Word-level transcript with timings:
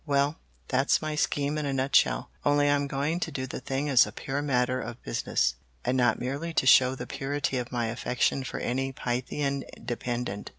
Well, 0.03 0.39
that's 0.67 0.99
my 1.03 1.13
scheme 1.13 1.59
in 1.59 1.67
a 1.67 1.73
nutshell, 1.73 2.31
only 2.43 2.67
I 2.67 2.73
am 2.73 2.87
going 2.87 3.19
to 3.19 3.31
do 3.31 3.45
the 3.45 3.59
thing 3.59 3.87
as 3.87 4.07
a 4.07 4.11
pure 4.11 4.41
matter 4.41 4.81
of 4.81 4.99
business, 5.03 5.53
and 5.85 5.95
not 5.95 6.17
merely 6.19 6.55
to 6.55 6.65
show 6.65 6.95
the 6.95 7.05
purity 7.05 7.57
of 7.59 7.71
my 7.71 7.85
affection 7.85 8.43
for 8.43 8.59
any 8.59 8.93
Pythian 8.93 9.63
dependent. 9.85 10.49